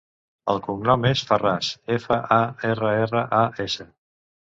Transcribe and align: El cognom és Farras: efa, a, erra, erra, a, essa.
El 0.51 0.59
cognom 0.67 1.03
és 1.09 1.19
Farras: 1.31 1.69
efa, 1.97 2.17
a, 2.37 2.39
erra, 2.71 2.89
erra, 3.03 3.23
a, 3.41 3.43
essa. 3.67 3.87